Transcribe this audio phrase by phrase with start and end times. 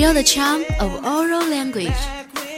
[0.00, 2.00] Feel the charm of oral language.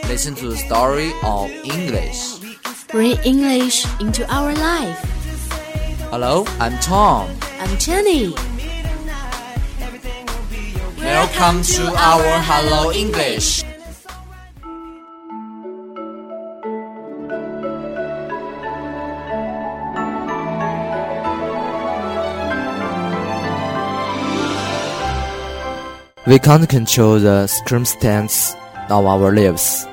[0.07, 2.39] Listen to the story of English.
[2.87, 4.97] Bring English into our life.
[6.09, 7.35] Hello, I'm Tom.
[7.59, 8.33] I'm Jenny.
[11.03, 13.65] Welcome to our Hello English.
[26.26, 28.54] We can't control the circumstance
[28.90, 29.86] of our lives,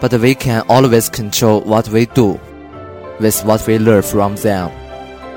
[0.00, 2.38] but we can always control what we do
[3.20, 4.70] with what we learn from them.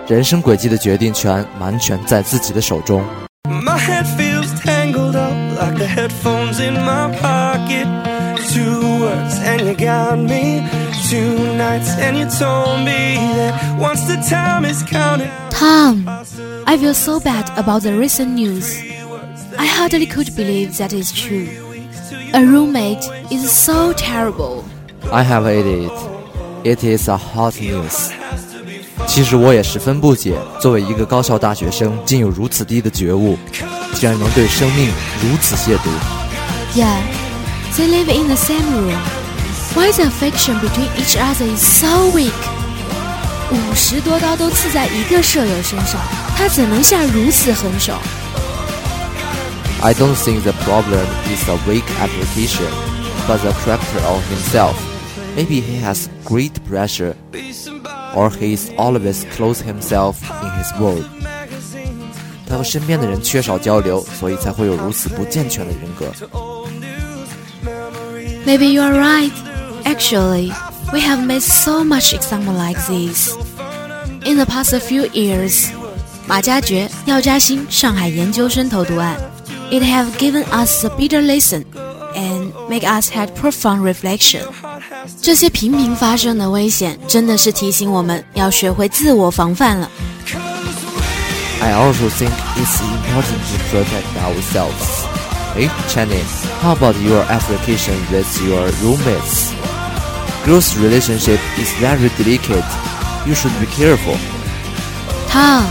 [0.07, 3.01] 人生轨迹的决定权完全在自己的手中。
[3.47, 7.87] My head feels tangled up like the headphones in my pocket.
[8.53, 10.67] Two words and you got me.
[11.09, 15.29] Two nights and you told me that once the time is counted.
[15.51, 16.05] Tom,
[16.65, 18.81] I feel so bad about the recent news.
[19.57, 21.47] I hardly could believe that is true.
[22.33, 24.63] A roommate is so terrible.
[25.11, 25.91] I have heard it.
[26.63, 28.11] It is a hot news.
[29.07, 33.37] 其实我也十分不解，作为一个高校大学生，竟有如此低的觉悟，
[33.95, 34.87] 竟然能对生命
[35.21, 35.89] 如此亵渎。
[36.75, 37.01] Yeah,
[37.75, 38.97] they live in the same room.
[39.73, 42.31] Why the affection between each other is so weak?
[43.51, 45.99] 五十多刀都刺在一个舍友身上，
[46.37, 47.93] 他怎能下如此狠手？
[49.83, 52.69] I don't think the problem is a weak application,
[53.27, 54.75] but the character of himself.
[55.35, 57.15] Maybe he has great pressure,
[58.15, 61.05] or he is always close himself in his world.
[62.47, 66.11] 他和身边的人缺少交流，所以才会有如此不健全的人格。
[68.45, 69.31] Maybe you are right.
[69.85, 70.51] Actually,
[70.91, 73.33] we have made so much example like this.
[74.25, 75.69] In the past few years,
[76.27, 79.15] 马加爵、廖嘉欣上海研究生投毒案
[79.71, 81.63] ，it have given us a bitter lesson
[82.15, 84.41] and make us had profound reflection.
[85.21, 89.89] 这些频频发生的危险，真的是提醒我们要学会自我防范了。
[91.61, 95.05] I also think it's important to protect ourselves.
[95.55, 96.25] Hey, Channing,
[96.61, 99.51] how about your application with your roommates?
[100.45, 102.63] Girls' relationship is very delicate.
[103.27, 104.17] You should be careful.
[105.29, 105.65] Tom，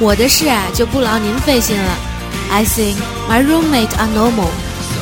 [0.00, 2.05] 我的事啊就不劳您费心了。
[2.50, 4.50] I think my roommate are normal.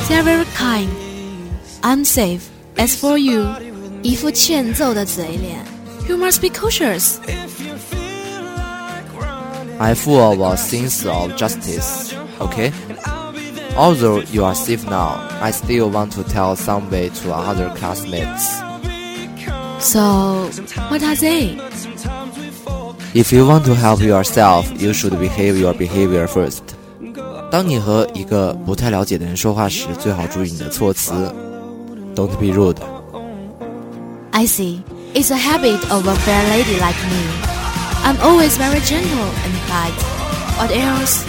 [0.07, 0.89] They are very kind.
[1.83, 2.49] I'm safe.
[2.77, 3.47] As for you，
[4.01, 5.65] 一副欠揍的嘴脸。
[6.07, 7.19] You must be cautious.
[9.79, 12.13] I full of a sense of justice.
[12.39, 12.71] Okay?
[13.75, 18.61] Although you are safe now, I still want to tell some way to other classmates.
[19.79, 20.49] So,
[20.89, 21.57] what are they?
[23.13, 26.74] If you want to help yourself, you should behave your behavior first.
[27.55, 31.11] 当你和一个不太了解的人说话时，最好注意你的措辞。
[32.15, 32.77] Don't be rude.
[34.31, 34.81] I see.
[35.13, 37.21] It's a habit of a fair lady like me.
[38.03, 39.99] I'm always very gentle and polite.
[40.57, 41.23] What else?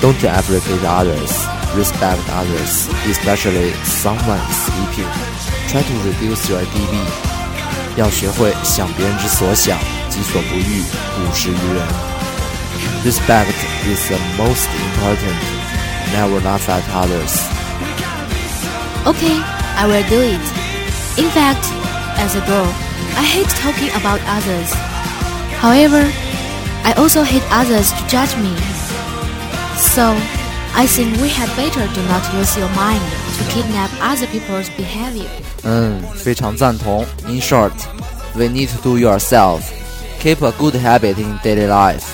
[0.00, 1.46] Don't abrogate others.
[1.76, 5.08] Respect others, especially someone is sleeping.
[5.68, 6.96] Try to reduce your DB.
[7.96, 12.13] 要学会想别人之所想，己所不欲，勿施于人。
[13.04, 15.38] Respect is the most important.
[16.12, 17.32] Never laugh at others.
[19.06, 19.36] Okay,
[19.76, 20.44] I will do it.
[21.16, 21.64] In fact,
[22.20, 22.68] as a girl,
[23.16, 24.70] I hate talking about others.
[25.60, 26.04] However,
[26.84, 28.54] I also hate others to judge me.
[29.76, 30.14] So,
[30.74, 33.02] I think we had better do not use your mind
[33.36, 35.28] to kidnap other people's behavior.
[35.62, 37.04] 嗯，非常赞同。
[37.28, 37.72] In short,
[38.34, 39.62] we need to do yourself.
[40.20, 42.04] Keep a good habit in daily life.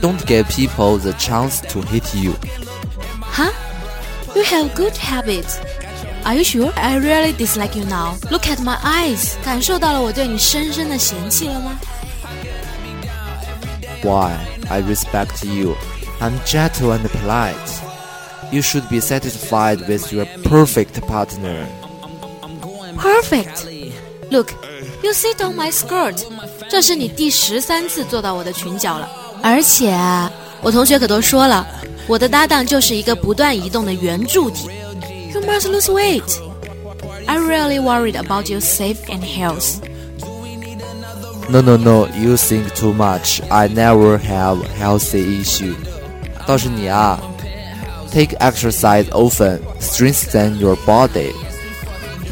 [0.00, 2.34] Don't give people the chance to hate you.
[3.20, 3.50] Huh?
[4.34, 5.58] You have good habits.
[6.24, 6.72] Are you sure?
[6.76, 8.16] I really dislike you now.
[8.30, 9.36] Look at my eyes.
[9.44, 11.78] 感受到了我对你深深的嫌弃了吗？
[14.02, 14.36] Why?
[14.68, 15.76] I respect you.
[16.20, 17.54] I'm gentle and polite.
[18.50, 21.66] You should be satisfied with your perfect partner.
[22.96, 23.66] Perfect.
[24.30, 24.52] Look,
[25.02, 26.24] you sit on my skirt.
[26.68, 29.08] 这是你第十三次坐到我的裙角了，
[29.42, 30.30] 而且啊，
[30.62, 31.66] 我同学可都说了，
[32.06, 34.68] 我的搭档就是一个不断移动的圆柱体。
[35.32, 36.38] You must lose weight.
[37.26, 39.80] I'm really worried about your safe and health.
[41.48, 42.08] No, no, no.
[42.18, 43.42] You think too much.
[43.50, 45.74] I never have healthy issue.
[46.46, 47.20] 倒是你啊，
[48.10, 51.32] take exercise often, strengthen your body.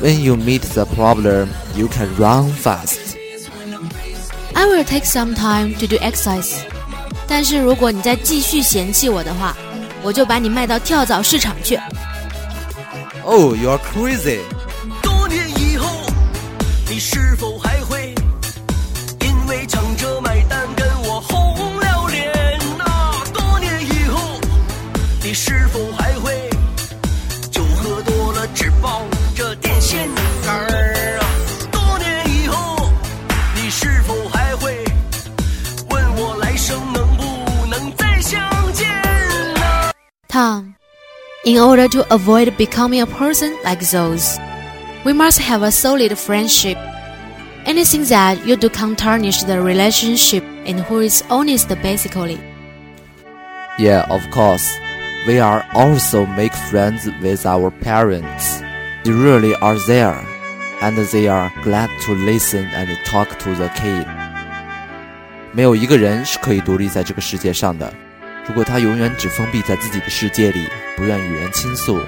[0.02, 2.98] When you meet the problem, you can run fast.
[4.54, 6.64] I will take some time to do exercise.
[7.27, 9.55] 但是如果你再继续嫌弃我的话，
[10.01, 11.77] 我我就把你卖到跳蚤市场去。
[13.25, 14.39] Oh, you're crazy.
[15.03, 15.85] 多年以后，
[16.89, 17.56] 你是否
[40.36, 40.74] 呢、 Tom,
[41.44, 44.38] in order to avoid becoming a person like those,
[45.04, 46.78] we must have a solid friendship.
[47.64, 52.38] Anything that you do can tarnish the relationship and who is honest basically.
[53.78, 54.68] Yeah, of course.
[55.26, 58.60] We are also make friends with our parents.
[59.04, 60.18] They really are there,
[60.80, 64.06] and they are glad to listen and talk to the kid.
[65.52, 67.92] 没有一个人是可以独立在这个世界上的。
[68.47, 71.99] 如果他永远只封闭在自己的世界里，不愿与人倾诉，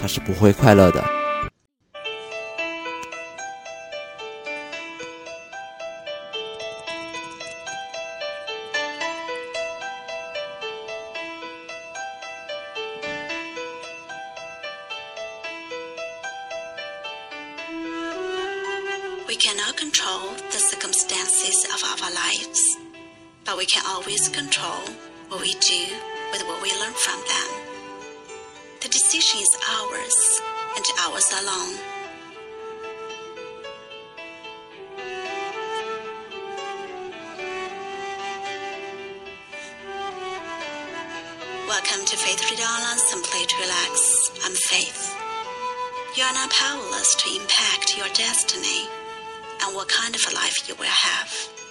[0.00, 1.04] 他是不会快乐的。
[19.26, 22.60] We cannot control the circumstances of our lives,
[23.44, 24.80] but we can always control
[25.34, 25.84] what we do
[26.30, 27.50] with what we learn from them.
[28.80, 30.40] The decision is ours
[30.76, 31.74] and ours alone.
[41.66, 44.30] Welcome to Faith Read Online Simply to Relax.
[44.44, 45.16] I'm Faith.
[46.16, 48.86] You are not powerless to impact your destiny
[49.64, 51.63] and what kind of a life you will have.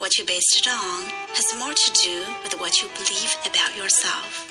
[0.00, 1.04] What you base it on
[1.36, 4.50] has more to do with what you believe about yourself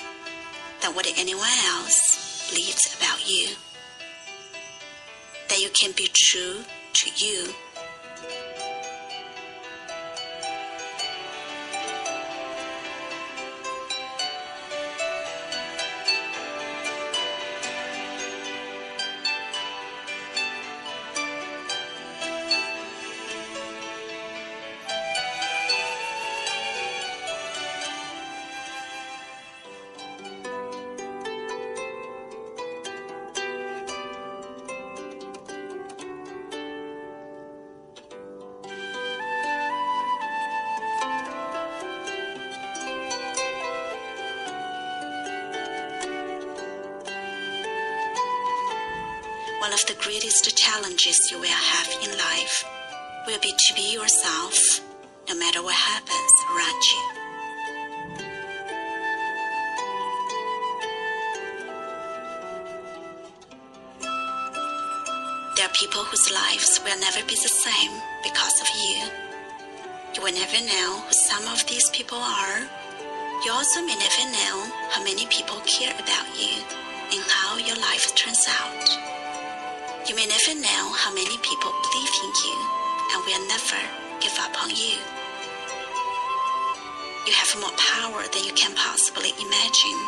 [0.80, 3.48] than what anyone else believes about you.
[5.48, 6.62] That you can be true
[6.92, 7.52] to you.
[49.60, 52.64] One of the greatest challenges you will have in life
[53.26, 54.58] will be to be yourself
[55.28, 57.02] no matter what happens around you.
[65.56, 67.92] There are people whose lives will never be the same
[68.22, 69.04] because of you.
[70.14, 72.60] You will never know who some of these people are.
[73.44, 76.64] You also may never know how many people care about you
[77.12, 79.09] and how your life turns out.
[80.08, 82.56] You may never know how many people believe in you
[83.12, 83.80] and will never
[84.20, 84.96] give up on you.
[87.26, 90.00] You have more power than you can possibly imagine.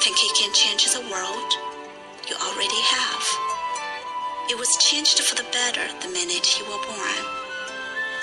[0.00, 1.50] Think you can change the world?
[2.26, 3.24] You already have.
[4.48, 7.22] It was changed for the better the minute you were born.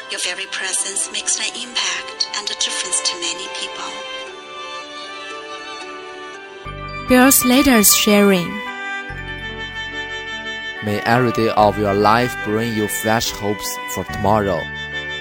[0.09, 3.91] Your very presence makes an impact and a difference to many people.
[7.07, 8.66] Girls Letters Sharing.
[10.85, 14.61] May every day of your life bring you fresh hopes for tomorrow,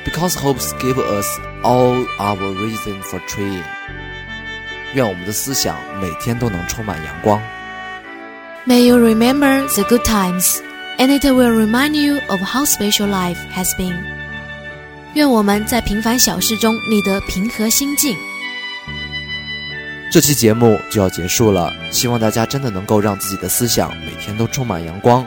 [0.04, 1.26] because hopes give us
[1.64, 3.64] all our reason for trying.
[4.94, 7.42] 愿我们的思想每天都能充满阳光。
[8.66, 10.58] May you remember the good times,
[10.98, 13.96] and it will remind you of how special life has been.
[15.14, 18.14] 愿我们在平凡小事中觅得平和心境。
[20.12, 25.26] 这期节目就要结束了，希望大家真的能够让自己的思想每天都充满阳光。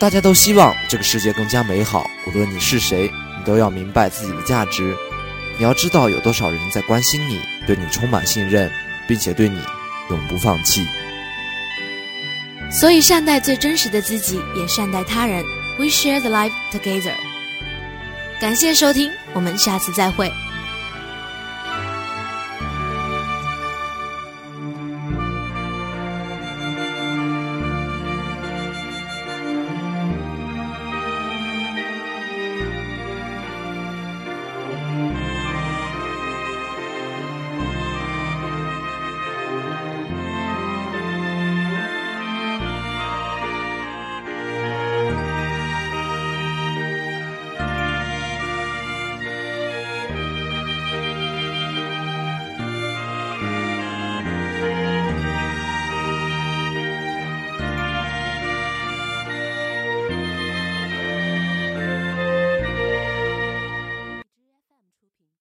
[0.00, 4.96] 大家都希望这个世界更加美好，无论你是谁，你都要明白自己的价值。
[5.58, 8.72] 你要知道有多少人在关心你，对你充满信任，
[9.06, 9.60] 并且对你
[10.08, 10.86] 永不放弃。
[12.72, 15.44] 所以，善待最真实的自己，也善待他人。
[15.78, 17.12] We share the life together。
[18.40, 20.32] 感谢收听，我们下次再会。